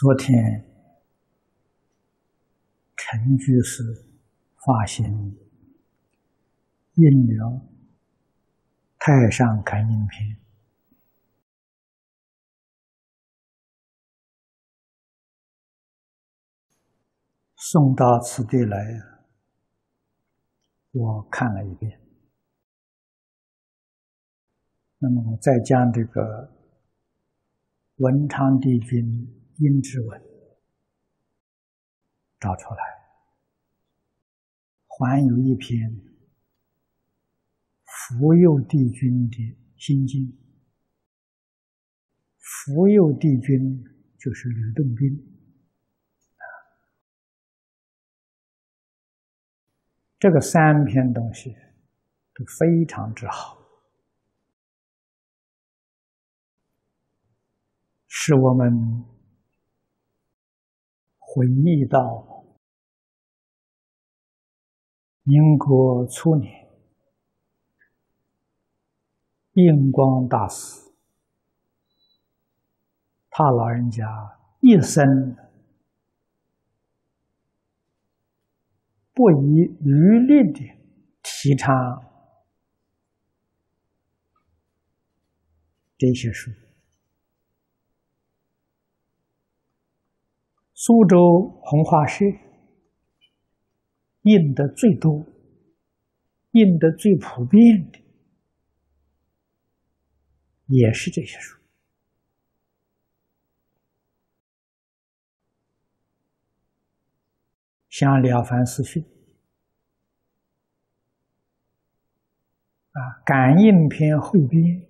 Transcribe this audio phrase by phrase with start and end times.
[0.00, 0.64] 昨天，
[2.94, 3.82] 陈居士
[4.64, 5.04] 发心
[6.94, 7.46] 印了
[8.96, 10.36] 《太上感应篇》，
[17.56, 19.00] 送到此地来，
[20.92, 22.00] 我看了一遍。
[24.98, 26.56] 那么，再将这个
[27.96, 29.34] 文昌帝君。
[29.58, 30.22] 阴之文
[32.38, 32.80] 找出来，
[34.86, 36.00] 还有一篇
[37.84, 40.32] 福佑帝君的心经。
[42.38, 43.84] 福佑帝君
[44.16, 45.34] 就是吕洞宾
[50.20, 51.50] 这个三篇东西
[52.34, 53.58] 都非常之好，
[58.06, 59.17] 是我们。
[61.30, 62.46] 回忆到
[65.24, 66.66] 民国初年，
[69.52, 70.90] 印光大师
[73.28, 74.06] 他老人家
[74.60, 75.36] 一生
[79.12, 80.60] 不遗余力的
[81.22, 81.74] 提倡
[85.98, 86.50] 这些书。
[90.80, 91.18] 苏州
[91.60, 92.24] 红花社
[94.22, 95.26] 印的最多、
[96.52, 97.98] 印的最普遍的，
[100.66, 101.58] 也是这些书，
[107.88, 109.02] 像《了凡四训》
[112.92, 114.62] 啊，《感应篇汇编》《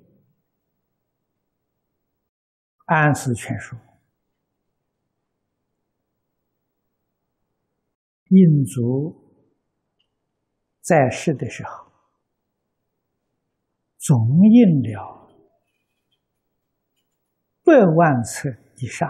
[2.85, 3.75] 安史全书》。
[8.29, 9.15] 印祖
[10.81, 11.91] 在世的时候，
[13.99, 15.29] 总印了
[17.65, 19.09] 百万册以上。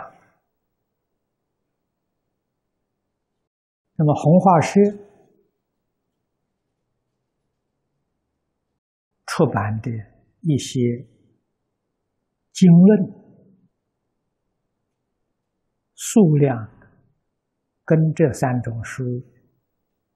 [3.95, 4.81] 那么红化社
[9.27, 9.91] 出版的
[10.43, 10.81] 一些
[12.53, 13.12] 经论
[15.95, 16.78] 数量。
[17.88, 19.03] 跟这三种书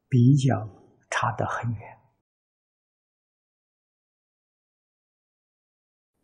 [0.07, 0.69] 比较，
[1.09, 1.99] 差得很远。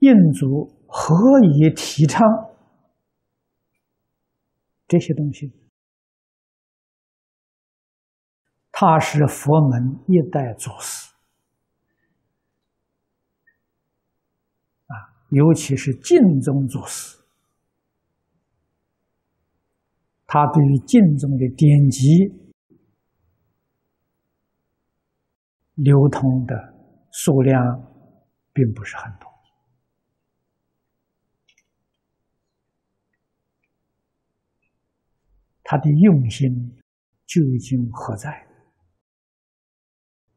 [0.00, 2.20] 印祖何以提倡
[4.86, 5.50] 这些东西？
[8.70, 11.10] 他是佛门一代祖师
[14.86, 14.92] 啊，
[15.30, 17.17] 尤其是净宗祖师。
[20.30, 22.06] 他对于经中的典籍
[25.76, 26.54] 流通的
[27.10, 27.56] 数量
[28.52, 29.26] 并不是很多，
[35.64, 36.78] 他的用心
[37.24, 38.46] 究竟何在？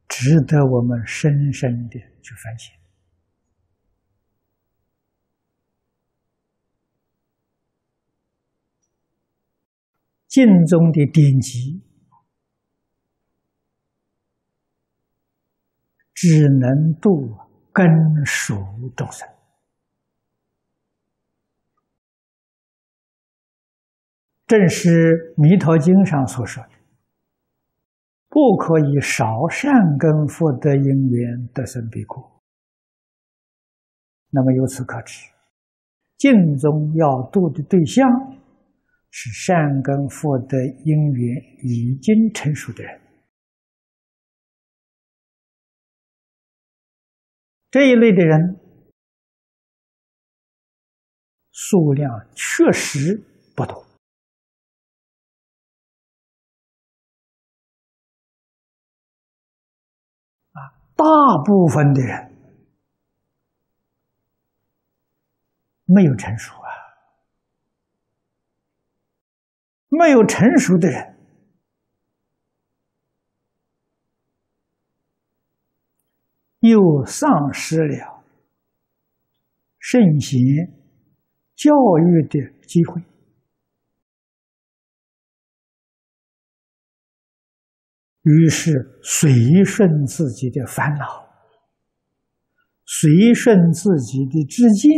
[0.08, 2.81] 值得我们深深的去反省。
[10.32, 11.84] 经中的典籍，
[16.14, 17.36] 只能度
[17.74, 17.86] 根
[18.26, 18.56] 熟
[18.96, 19.28] 众生。
[24.48, 24.90] 正是
[25.36, 26.70] 《弥陀经》上所说的
[28.32, 32.42] ：“不可以少善根福德因缘得生彼国。”
[34.32, 35.28] 那么由此可知，
[36.18, 38.08] 经中要度的对象。
[39.14, 43.02] 是善根福德因缘已经成熟的人，
[47.70, 48.58] 这一类的人
[51.52, 53.22] 数量确实
[53.54, 53.86] 不多
[60.54, 61.04] 啊，大
[61.46, 62.34] 部分的人
[65.84, 66.61] 没有成熟。
[69.94, 71.18] 没有成熟的人，
[76.60, 78.24] 又丧失了
[79.78, 80.40] 圣贤
[81.56, 83.02] 教育的机会，
[88.22, 91.28] 于是随顺自己的烦恼，
[92.86, 94.90] 随顺自己的知见，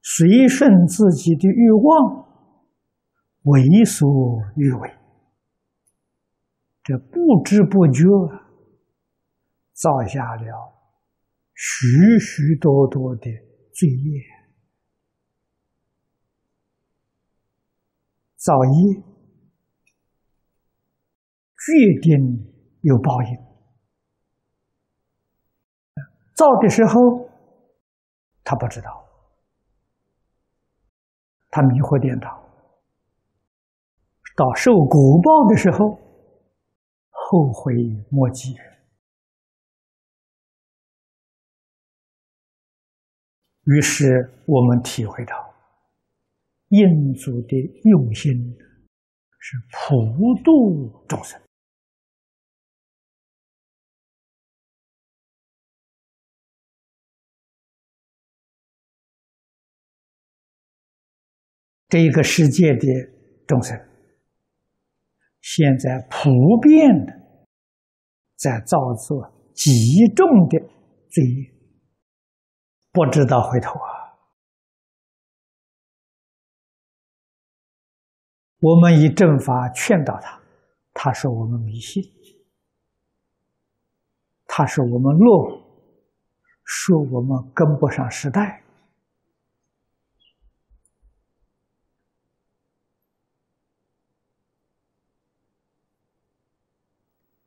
[0.00, 2.31] 随顺自己的欲望。
[3.44, 4.08] 为所
[4.56, 4.96] 欲为，
[6.84, 8.04] 这不知不觉
[9.72, 10.72] 造下了
[11.54, 11.86] 许
[12.20, 13.22] 许多多的
[13.72, 14.22] 罪业，
[18.36, 19.02] 造业
[21.58, 22.52] 决定
[22.82, 23.36] 有报应。
[26.34, 27.28] 造的时候，
[28.44, 29.04] 他不知道，
[31.50, 32.41] 他迷惑颠倒。
[34.34, 35.98] 到受果报的时候，
[37.10, 37.74] 后悔
[38.10, 38.54] 莫及。
[43.64, 45.34] 于是我们体会到，
[46.70, 48.32] 印祖的用心
[49.38, 51.40] 是普度众生。
[61.88, 62.86] 这一个世界的
[63.46, 63.78] 众生，
[65.54, 66.30] 现在普
[66.62, 67.12] 遍的
[68.36, 69.70] 在造作极
[70.16, 70.58] 重的
[71.10, 71.54] 罪业，
[72.90, 74.16] 不知道回头啊！
[78.60, 80.40] 我们以正法劝导他，
[80.94, 82.02] 他说我们迷信，
[84.46, 85.60] 他说我们落伍，
[86.64, 88.61] 说我们跟不上时代。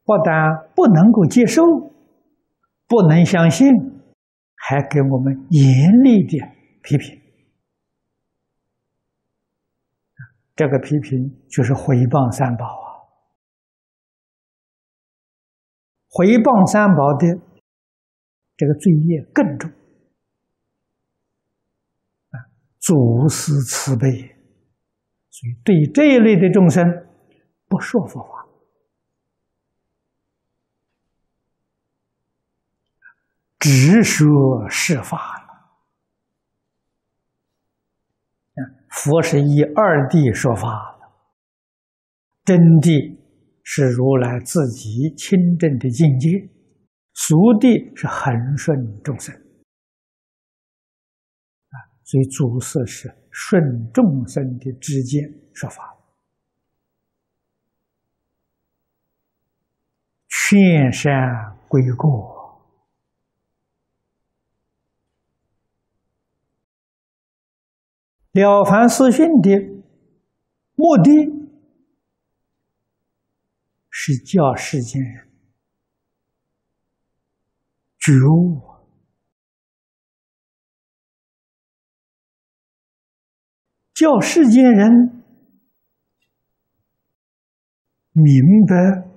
[0.05, 1.63] 不但不能够接受，
[2.87, 3.67] 不能相信，
[4.55, 6.37] 还给我们严厉的
[6.83, 7.19] 批评。
[10.55, 12.87] 这个批评就是毁谤三宝啊！
[16.07, 17.27] 毁谤三宝的
[18.55, 19.69] 这个罪业更重
[22.29, 22.45] 啊！
[22.79, 24.07] 祖师慈悲，
[25.29, 26.85] 所以对这一类的众生
[27.67, 28.34] 不说佛法。
[33.65, 35.49] 直说是法了，
[38.91, 41.09] 佛是以二谛说法了，
[42.43, 43.17] 真谛
[43.63, 46.29] 是如来自己亲证的境界，
[47.15, 49.33] 俗谛是恒顺众生，
[52.03, 55.23] 所以祖师是顺众生的之间
[55.55, 55.97] 说法，
[60.29, 61.11] 劝善
[61.67, 62.34] 归过。
[68.35, 69.49] 了凡四训的
[70.75, 71.09] 目的，
[73.89, 75.29] 是教世间人
[77.97, 78.61] 觉悟，
[83.93, 85.23] 教世间人
[88.11, 88.35] 明
[88.67, 89.07] 白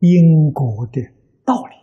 [0.00, 1.00] 因果的
[1.46, 1.76] 道理，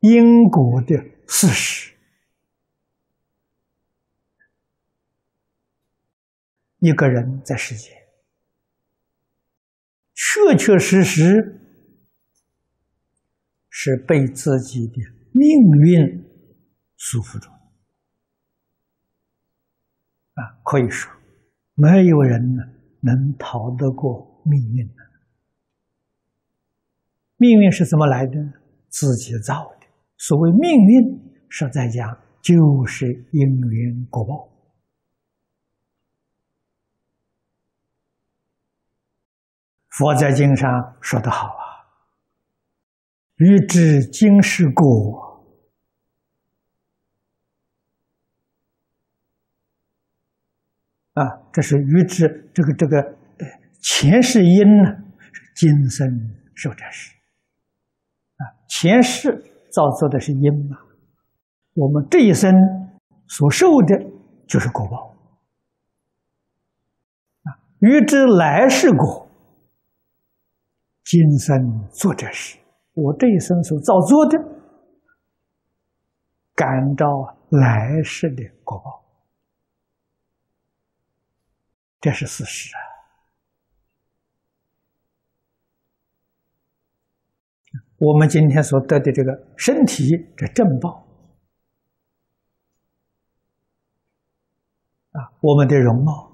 [0.00, 1.13] 因果的。
[1.26, 1.94] 事实，
[6.78, 7.92] 一个人在世间，
[10.14, 11.60] 确确实实
[13.68, 14.94] 是被自己的
[15.32, 15.48] 命
[15.82, 16.24] 运
[16.96, 17.48] 束缚住
[20.34, 20.60] 啊！
[20.64, 21.12] 可以说，
[21.74, 22.40] 没有人
[23.00, 24.88] 能逃得过命运。
[27.36, 28.34] 命运是怎么来的？
[28.88, 29.73] 自己造的。
[30.26, 34.48] 所谓命运，实在讲就是因缘果报。
[39.90, 41.92] 佛在经上说得好啊
[43.36, 45.44] ：“欲知今世果，
[51.12, 53.18] 啊，这是欲知这个这个
[53.82, 55.04] 前世因呢，
[55.54, 56.08] 今生
[56.54, 57.14] 受者是
[58.36, 60.78] 啊，前世。”造作的是因嘛，
[61.74, 62.54] 我们这一生
[63.26, 63.98] 所受的
[64.46, 65.16] 就是果报
[67.42, 67.58] 啊。
[67.80, 69.28] 欲知来世果，
[71.02, 72.56] 今生做这事，
[72.92, 74.38] 我这一生所造作的，
[76.54, 79.04] 感召来世的果报，
[82.00, 82.93] 这是事实啊。
[88.04, 91.06] 我们今天所得的这个身体的正报，
[95.12, 96.30] 啊，我们的容貌，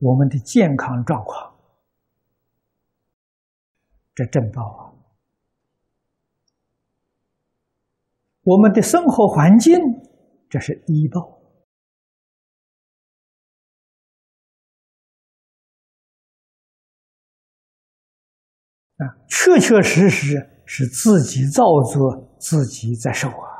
[0.00, 1.56] 我们的健康状况，
[4.14, 4.92] 这正报啊，
[8.42, 9.78] 我们的生活环境，
[10.50, 11.40] 这是医报，
[18.98, 20.51] 啊，确确实实。
[20.64, 23.52] 是自己造作，自己在受啊。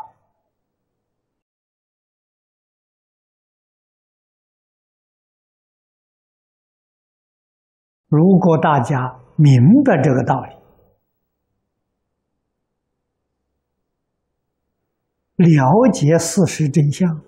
[8.08, 9.54] 如果大家明
[9.84, 10.54] 白这个道理，
[15.36, 17.22] 了解事实真相，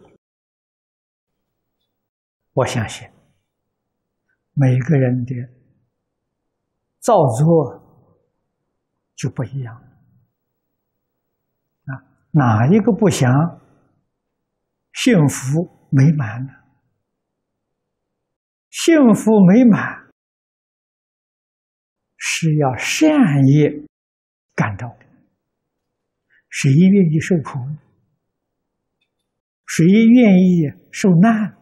[2.52, 3.08] 我相信
[4.52, 5.34] 每个人的
[7.00, 7.83] 造作
[9.14, 9.74] 就不一样
[11.84, 11.90] 啊，
[12.32, 13.30] 哪一个不想
[14.92, 16.52] 幸福美满呢？
[18.70, 20.04] 幸福美满。
[22.26, 23.70] 是要善业
[24.54, 25.06] 感召的，
[26.48, 27.58] 谁愿意受苦？
[29.66, 31.56] 谁愿意受难？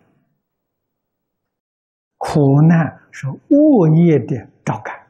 [2.16, 5.01] 苦难是恶业的召感。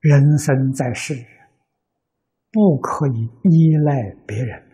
[0.00, 1.14] 人生在世，
[2.50, 4.66] 不可以依赖别人。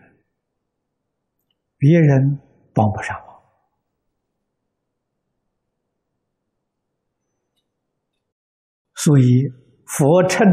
[1.77, 2.39] 别人
[2.73, 3.43] 帮不上我，
[8.95, 9.23] 所以
[9.85, 10.47] 佛称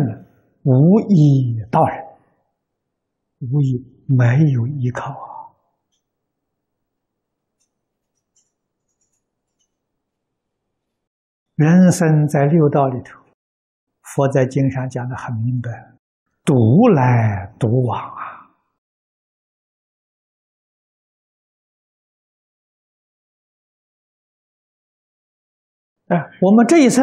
[0.64, 2.04] 无依道人，
[3.40, 5.48] 无依没有依靠啊。
[11.54, 13.23] 人生在六道里头，
[14.04, 15.70] 佛在经上讲的很明白，
[16.44, 18.22] 独来独往啊。
[26.08, 27.02] 哎，我们这一生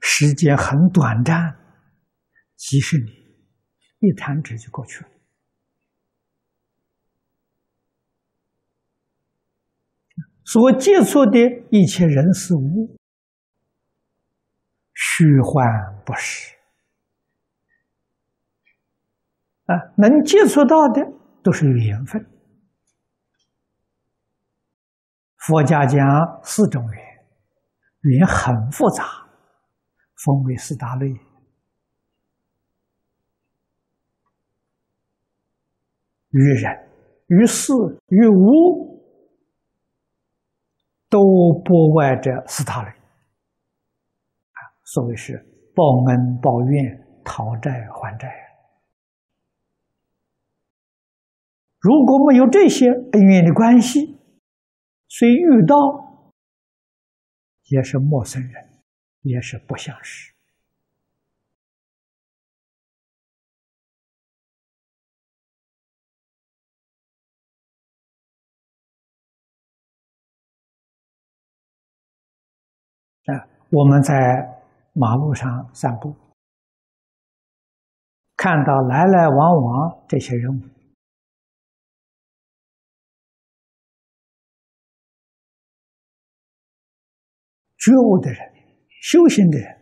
[0.00, 1.56] 时间很短暂，
[2.54, 3.16] 几十年，
[4.00, 5.08] 一弹指就过去了。
[10.44, 11.38] 所接触的
[11.70, 12.98] 一切人事物，
[15.02, 15.64] 虚幻
[16.04, 16.54] 不实
[19.64, 21.00] 啊，能接触到的
[21.42, 22.22] 都是缘分。
[25.38, 25.98] 佛家讲
[26.44, 27.10] 四种缘。
[28.02, 29.04] 缘很复杂，
[30.16, 31.06] 分为四大类：
[36.30, 36.88] 于人、
[37.26, 37.74] 于事、
[38.08, 39.04] 于物，
[41.10, 41.20] 都
[41.62, 42.99] 不外这四大类。
[44.92, 45.38] 所谓是
[45.74, 48.28] 报恩、报怨、讨债还债。
[51.78, 54.18] 如果没有这些恩怨的关系，
[55.08, 56.10] 虽遇到。
[57.72, 58.82] 也是陌生人，
[59.22, 60.32] 也是不相识。
[73.26, 74.59] 啊，我们在
[74.92, 76.14] 马路上散步，
[78.36, 80.62] 看到来来往往这些人物。
[87.78, 88.38] 觉悟的人、
[89.00, 89.78] 修行的人，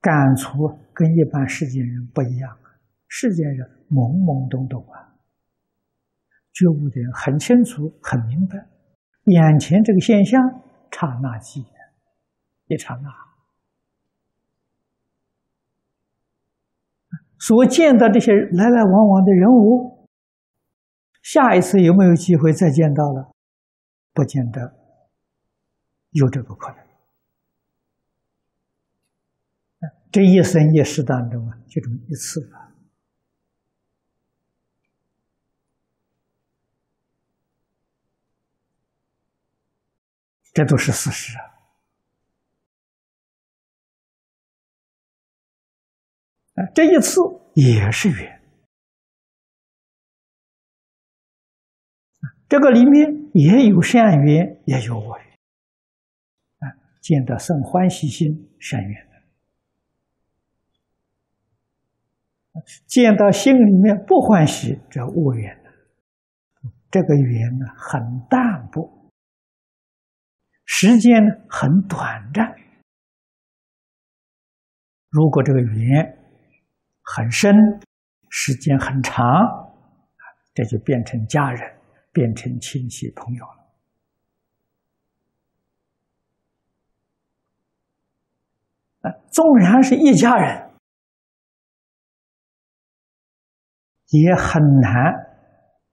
[0.00, 2.58] 感触跟一般世间人不一样！
[3.08, 5.16] 世间人懵懵懂懂啊，
[6.52, 8.56] 觉悟的人很清楚、很明白，
[9.24, 10.38] 眼前这个现象，
[10.92, 11.64] 刹那即
[12.66, 13.10] 一刹那，
[17.40, 20.06] 所见到这些来来往往的人物，
[21.22, 23.34] 下一次有没有机会再见到了？
[24.12, 24.76] 不见得
[26.10, 26.86] 有这个可能。
[30.12, 32.72] 这一生一世当中啊，就这么一次了，
[40.52, 41.59] 这都是事实啊！
[46.74, 47.20] 这一次
[47.54, 48.42] 也是缘，
[52.48, 55.26] 这个里面也有善缘，也有恶缘，
[56.58, 56.64] 啊，
[57.00, 59.10] 见到生欢喜心，善缘。
[62.86, 65.70] 见到心里面不欢喜，这恶缘呢？
[66.90, 69.10] 这个缘呢很淡薄，
[70.66, 72.54] 时间呢很短暂。
[75.08, 76.18] 如果这个缘
[77.12, 77.52] 很深，
[78.28, 79.20] 时间很长，
[80.54, 81.80] 这就变成家人，
[82.12, 83.66] 变成亲戚朋友了。
[89.00, 90.70] 啊，纵然是一家人。
[94.12, 95.12] 也很难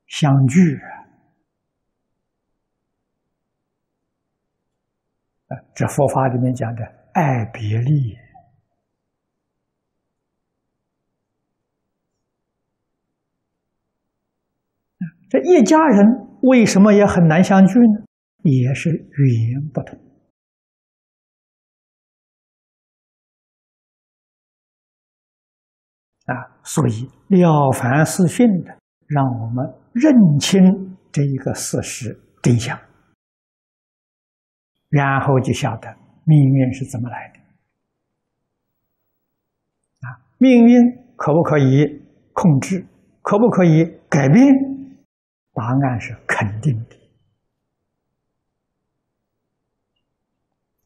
[0.07, 0.75] 相聚，
[5.47, 6.83] 啊，这佛法里面讲的
[7.13, 8.26] 爱别离。
[15.29, 16.05] 这一家人
[16.41, 18.05] 为什么也很难相聚呢？
[18.43, 20.00] 也是语言不同
[26.27, 26.91] 啊，所以
[27.27, 32.79] 《了凡四训》的让我们认清这一个事实真相，
[34.89, 35.93] 然后就晓得
[36.24, 37.39] 命运是怎么来的
[40.07, 40.24] 啊！
[40.38, 40.79] 命运
[41.17, 41.86] 可不可以
[42.31, 42.86] 控制？
[43.22, 44.76] 可不可以改变？
[45.57, 46.95] 答案是肯定的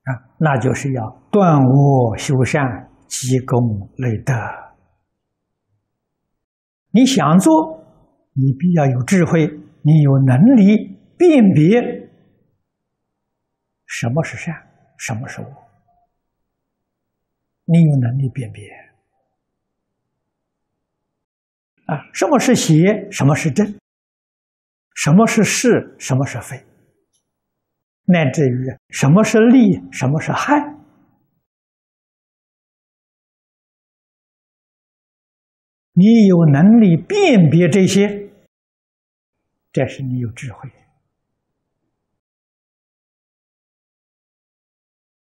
[0.03, 4.33] 啊，那就是要断恶修善，积功累德。
[6.91, 7.83] 你想做，
[8.31, 12.09] 你必要有智慧，你有能力辨别
[13.85, 14.55] 什么是善，
[14.97, 15.47] 什么是恶。
[17.65, 18.69] 你有能力辨别
[21.87, 23.80] 啊，什么是邪，什么是正。
[24.93, 26.65] 什么是是，什么是非，
[28.05, 30.59] 乃至于什么是利，什么是害，
[35.93, 38.29] 你有能力辨别这些，
[39.71, 40.69] 这是你有智慧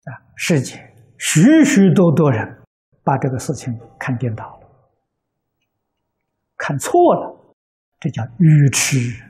[0.05, 0.11] 啊！
[0.37, 0.77] 世界
[1.18, 2.62] 许许多多人
[3.05, 4.68] 把这个事情看颠倒了，
[6.57, 7.55] 看错了，
[8.01, 9.30] 这叫愚痴。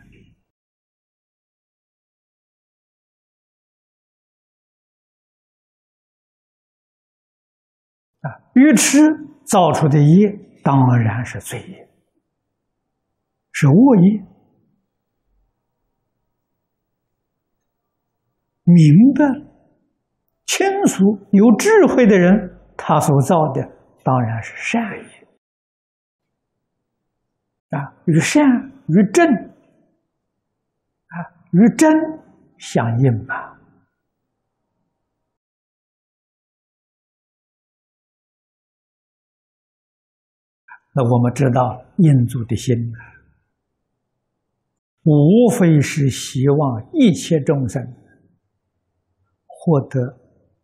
[8.55, 8.99] 愚痴
[9.45, 11.89] 造出的业当然是罪业，
[13.53, 14.27] 是恶业。
[18.65, 19.25] 明白、
[20.47, 23.63] 清楚、有智慧的人，他所造的
[24.05, 25.29] 当然是善业。
[27.71, 28.45] 啊，与善
[28.89, 31.15] 与正，啊，
[31.53, 31.93] 与真
[32.59, 33.50] 相应啊。
[40.93, 42.99] 那我们知道，印度的心呢，
[45.05, 47.81] 无非是希望一切众生
[49.47, 50.01] 获得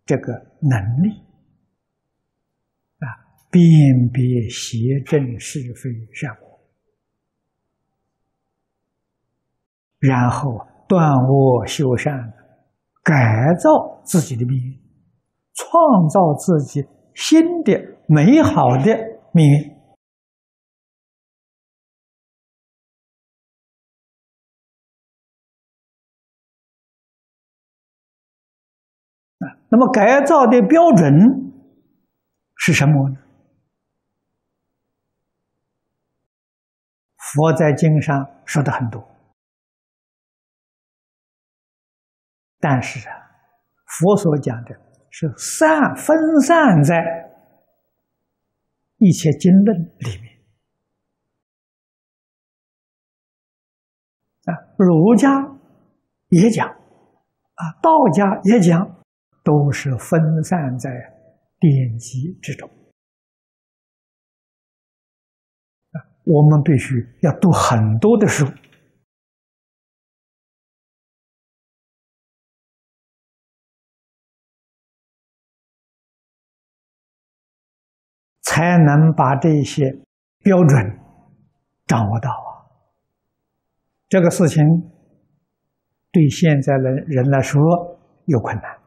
[0.05, 1.11] 这个能力
[2.99, 3.07] 啊，
[3.51, 3.63] 辨
[4.13, 6.61] 别邪正是非善恶，
[10.01, 10.59] 然后
[10.89, 12.13] 断恶修善，
[13.05, 13.15] 改
[13.63, 14.81] 造自己的命运，
[15.55, 16.85] 创造自己
[17.15, 18.93] 新的美好的
[19.33, 19.76] 命运。
[29.69, 31.13] 那么改造的标准
[32.57, 33.17] 是什么呢？
[37.19, 39.03] 佛在经上说的很多，
[42.61, 43.15] 但是啊，
[43.85, 44.71] 佛所讲的
[45.11, 46.95] 是散分散在
[48.99, 50.39] 一切经论里面
[54.45, 55.29] 啊，儒家
[56.29, 58.97] 也讲，啊，道家也讲。
[59.47, 60.91] 都是分散在
[61.61, 62.69] 典籍之中！
[66.25, 68.45] 我们必须要读很多的书，
[78.43, 79.97] 才能把这些
[80.41, 80.77] 标准
[81.87, 82.67] 掌握到啊！
[84.09, 84.65] 这个事情
[86.11, 87.61] 对现在的人来说
[88.25, 88.86] 有困难。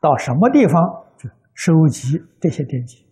[0.00, 0.82] 到什么地方
[1.18, 3.06] 去收集这些典籍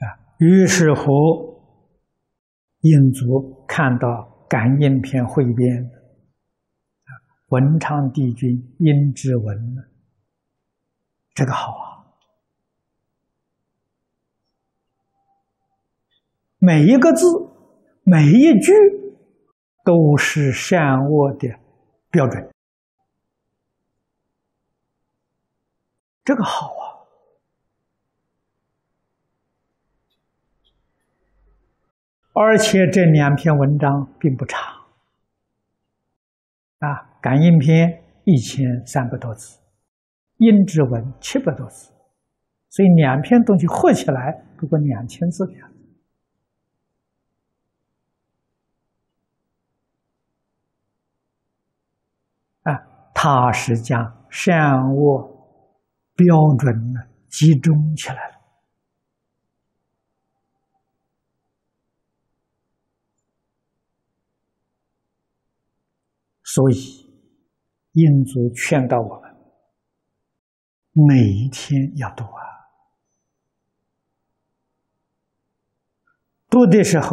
[0.00, 0.04] 啊？
[0.38, 1.02] 于是乎，
[2.80, 4.06] 印族看到
[4.48, 5.54] 《感应篇汇编》，
[7.48, 9.76] 文昌帝君殷之文
[11.32, 12.04] 这个好啊，
[16.58, 17.24] 每一个字，
[18.04, 19.09] 每一句。
[19.84, 21.48] 都是善恶的
[22.10, 22.50] 标准，
[26.24, 26.84] 这个好啊！
[32.32, 34.60] 而且这两篇文章并不长
[36.78, 36.88] 啊，
[37.20, 37.88] 《感应篇》
[38.24, 39.58] 一千三百多字，
[40.36, 41.90] 《应之文》七百多字，
[42.68, 45.76] 所以两篇东西合起来不过两千字的样子。
[53.22, 55.28] 他是将善恶
[56.14, 58.40] 标准呢集中起来了。
[66.42, 67.12] 所以，
[67.92, 69.30] 印祖劝导我们，
[70.92, 72.40] 每一天要读啊。
[76.48, 77.10] 读的时候，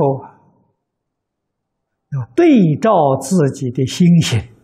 [2.14, 2.92] 要对照
[3.22, 4.57] 自己的心性，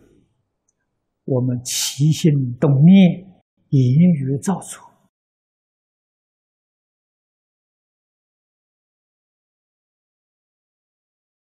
[1.24, 4.82] 我们齐心动念、言语造作，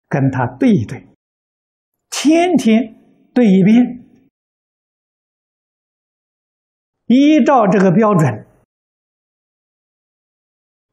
[0.09, 1.07] 跟他对一对，
[2.11, 2.97] 天天。
[3.33, 4.05] 对一遍，
[7.07, 8.45] 依照这个标准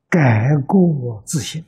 [0.07, 1.65] 改过自新。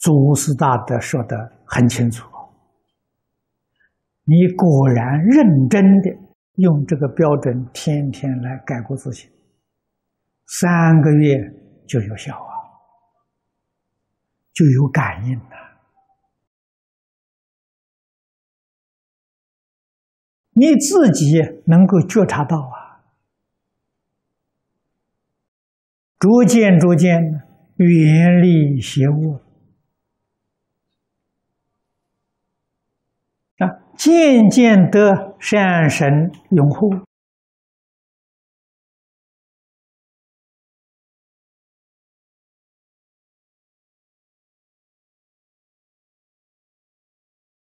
[0.00, 1.36] 祖师大德说的
[1.66, 2.26] 很清楚。
[4.24, 6.10] 你果然认真的
[6.54, 9.30] 用这个标准，天天来改过自新，
[10.46, 11.36] 三个月
[11.86, 12.52] 就有效啊，
[14.52, 15.44] 就有感应了。
[20.52, 23.04] 你自己能够觉察到啊，
[26.18, 27.20] 逐渐逐渐
[27.76, 29.42] 远离邪恶。
[34.00, 36.88] 渐渐得善神拥护。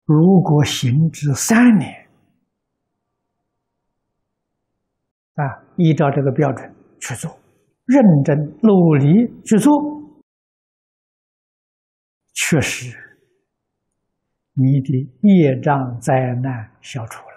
[0.05, 2.11] 如果行之三年，
[5.35, 7.31] 啊，依照这个标准去做，
[7.85, 9.73] 认真努力去做，
[12.33, 13.13] 确实。
[14.56, 17.34] 你的业障灾难消除了，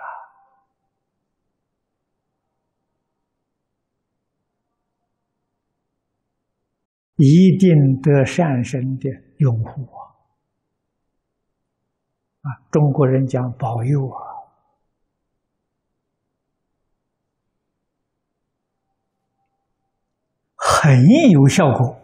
[7.15, 10.13] 一定得善神的拥护啊！
[12.41, 14.21] 啊，中国人讲保佑啊，
[20.55, 21.99] 很有效果。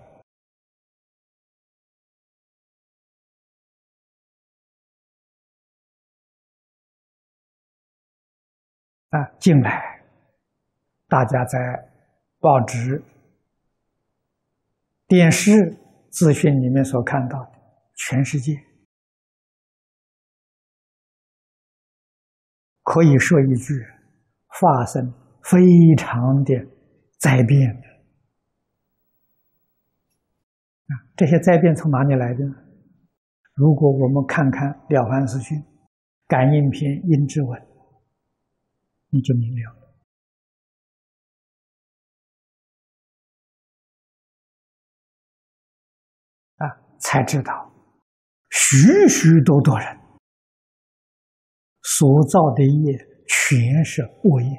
[9.13, 10.01] 啊，近来
[11.07, 11.59] 大家在
[12.39, 12.99] 报纸、
[15.05, 15.51] 电视
[16.09, 17.51] 资讯里面所看到的，
[17.95, 18.53] 全世界
[22.81, 23.85] 可以说一句，
[24.59, 25.61] 发生非
[25.95, 26.51] 常的
[27.19, 27.69] 灾变。
[30.87, 32.55] 啊，这些灾变从哪里来的呢？
[33.53, 35.55] 如果我们看看《了凡四训》
[36.25, 37.61] 《感应篇》《应之文》。
[39.13, 39.93] 你就明了了
[46.57, 47.71] 啊，才知道
[48.49, 49.99] 许许多多人
[51.83, 52.97] 所造的业
[53.27, 54.49] 全是恶业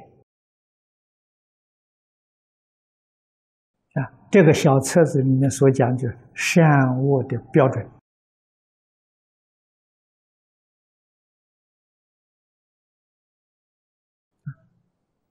[3.95, 4.29] 啊。
[4.31, 7.85] 这个小册子里面所讲就是善恶的标准。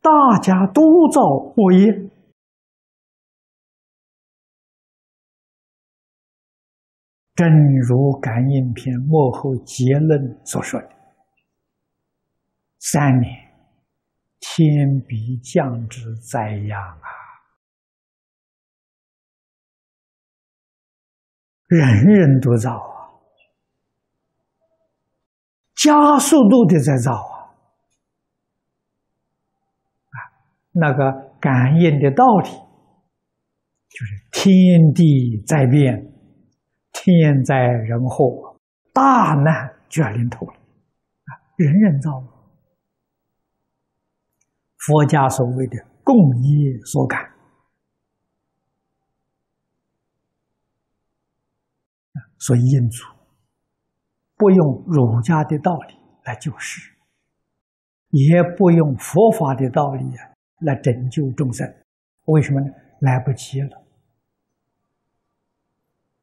[0.04, 1.22] 大家都造
[1.56, 1.86] 恶业，
[7.34, 7.48] 正
[7.80, 10.90] 如《感应篇》幕后结论所说的
[12.80, 13.32] ：“三年，
[14.40, 17.08] 天必降之灾殃啊！
[21.68, 23.08] 人人都造啊，
[25.74, 27.33] 加速度的在造啊。”
[30.76, 36.12] 那个感应的道理，就是天地在变，
[36.92, 38.58] 天灾人祸，
[38.92, 42.10] 大难就要临头了，啊，人人造，
[44.78, 47.32] 佛家所谓的共业所感，
[52.38, 53.04] 所以印祖
[54.36, 56.96] 不用儒家的道理来救世，
[58.10, 60.33] 也不用佛法的道理啊。
[60.64, 61.66] 来拯救众生。
[62.26, 62.66] 为什么呢？
[63.00, 63.68] 来不及了。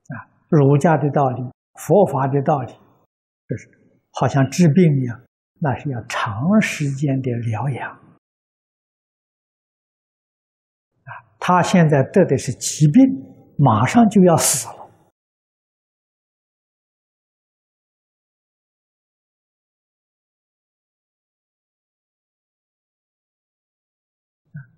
[0.07, 0.15] 啊
[0.49, 1.43] 儒家的道理
[1.75, 2.73] 佛法的道理
[3.47, 3.69] 就是
[4.11, 5.21] 好像治病一样
[5.59, 7.91] 那是要长时间的疗养。
[11.03, 13.03] 啊他现在得的是疾病
[13.57, 14.80] 马上就要死了。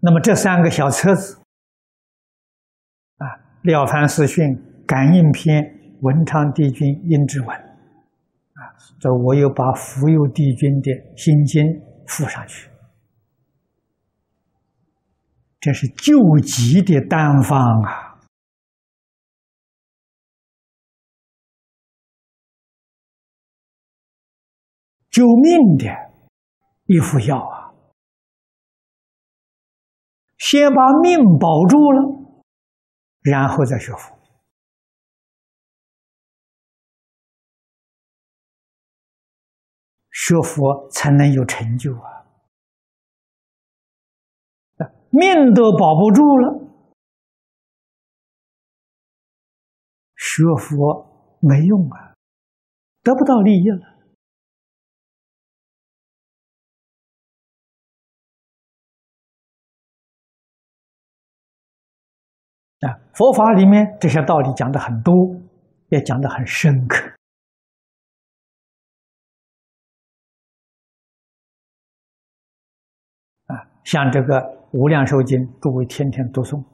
[0.06, 1.38] 那么这三个小册子，
[3.16, 3.26] 啊，
[3.64, 4.44] 《了凡四训》
[4.86, 5.64] 《感应篇》
[6.02, 11.64] 《文昌帝君阴志文》，啊，这我又把福佑帝君的心经
[12.06, 12.70] 附上去，
[15.62, 18.20] 这是救急的单方啊，
[25.10, 25.86] 救命的
[26.88, 27.63] 一副药啊。
[30.46, 32.02] 先把命保住了，
[33.22, 34.14] 然后再学佛，
[40.12, 42.26] 学佛才能有成就啊！
[45.12, 46.60] 命都保不住了，
[50.18, 52.16] 学佛没用啊，
[53.02, 53.93] 得不到利益了。
[62.86, 65.14] 啊，佛法里面这些道理讲的很多，
[65.88, 66.98] 也讲的很深刻。
[73.46, 74.36] 啊，像这个
[74.72, 76.66] 《无量寿经》，诸位天天读诵，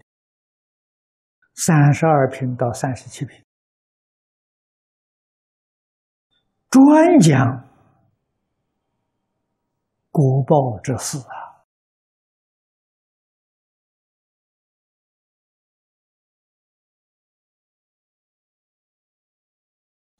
[1.53, 3.43] 三十二品到三十七品，
[6.69, 7.69] 专讲
[10.09, 11.38] 国报之事啊。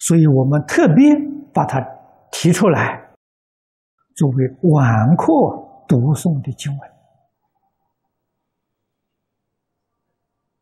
[0.10, 1.15] 所以我们特别
[1.54, 1.80] 把它
[2.32, 3.13] 提出来，
[4.15, 5.24] 作为晚课
[5.88, 6.80] 读诵的经文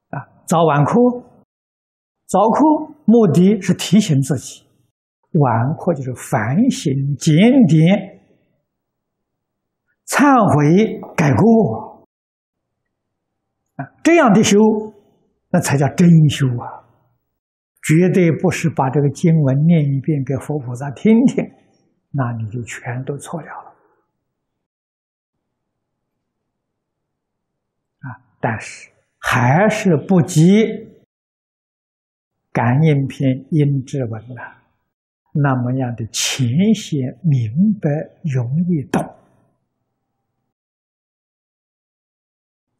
[0.09, 0.27] 啊。
[0.45, 0.91] 早晚课，
[2.25, 4.67] 早课目的是提醒自己，
[5.31, 7.33] 晚课就是反省检
[7.69, 8.19] 点、
[10.07, 12.05] 忏悔改过
[13.77, 13.85] 啊。
[14.03, 14.59] 这样的修，
[15.51, 16.83] 那才叫真修啊。
[17.87, 21.41] 绝对不是把这个经文念一遍给佛菩萨听听，
[22.11, 23.69] 那你就全都错了了。
[27.99, 28.19] 啊！
[28.41, 30.65] 但是还是不及
[32.51, 34.57] 感应篇音质文了，
[35.31, 36.45] 那么样的浅
[36.75, 37.89] 显明白，
[38.21, 39.01] 容易懂。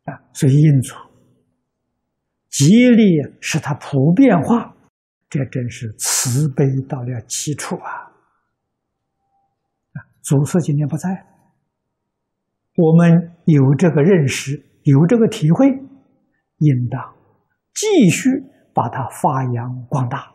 [0.03, 0.19] 啊！
[0.33, 0.93] 所以印祖
[2.49, 4.73] 极力使它普遍化。
[5.29, 7.91] 这真是慈悲到了极处啊！
[9.91, 11.09] 啊，祖师今天不在，
[12.75, 17.13] 我们有这个认识，有这个体会，应当
[17.73, 18.29] 继续
[18.73, 20.33] 把它发扬光大，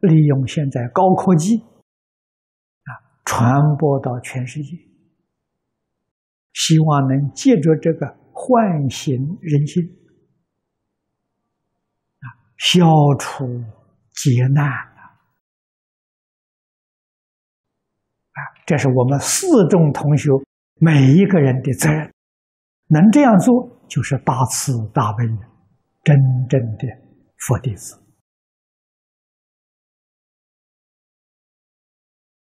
[0.00, 2.90] 利用现在高科技啊，
[3.24, 4.76] 传播到全世界，
[6.54, 9.84] 希望能借着这个唤醒人心
[12.18, 12.26] 啊，
[12.56, 12.84] 消
[13.16, 13.77] 除。
[14.18, 15.02] 劫难啊！
[18.32, 20.30] 啊，这是我们四众同学
[20.80, 22.12] 每一个人的责任。
[22.88, 25.24] 能这样做，就是大慈大悲、
[26.02, 26.16] 真
[26.48, 26.88] 正的
[27.36, 27.94] 佛弟子。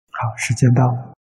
[0.10, 1.17] 好，时间到了。